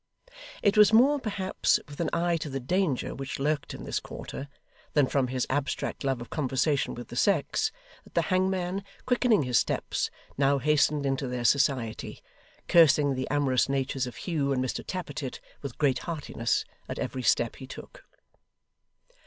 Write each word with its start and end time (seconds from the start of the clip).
It 0.63 0.79
was 0.79 0.91
more, 0.91 1.19
perhaps, 1.19 1.79
with 1.87 1.99
an 1.99 2.09
eye 2.11 2.35
to 2.37 2.49
the 2.49 2.59
danger 2.59 3.13
which 3.13 3.37
lurked 3.37 3.75
in 3.75 3.83
this 3.83 3.99
quarter, 3.99 4.47
than 4.93 5.05
from 5.05 5.27
his 5.27 5.45
abstract 5.47 6.03
love 6.03 6.19
of 6.21 6.31
conversation 6.31 6.95
with 6.95 7.09
the 7.09 7.15
sex, 7.15 7.71
that 8.03 8.15
the 8.15 8.23
hangman, 8.33 8.83
quickening 9.05 9.43
his 9.43 9.59
steps, 9.59 10.09
now 10.39 10.57
hastened 10.57 11.05
into 11.05 11.27
their 11.27 11.45
society, 11.45 12.23
cursing 12.67 13.13
the 13.13 13.27
amorous 13.29 13.69
natures 13.69 14.07
of 14.07 14.15
Hugh 14.15 14.51
and 14.51 14.65
Mr 14.65 14.83
Tappertit 14.83 15.39
with 15.61 15.77
great 15.77 15.99
heartiness, 15.99 16.65
at 16.89 16.97
every 16.97 17.21
step 17.21 17.57
he 17.57 17.67
took. 17.67 18.03